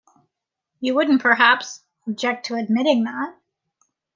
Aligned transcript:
You 0.79 0.95
wouldn't 0.95 1.21
perhaps 1.21 1.83
object 2.07 2.47
to 2.47 2.55
admitting 2.55 3.03
that? 3.03 3.37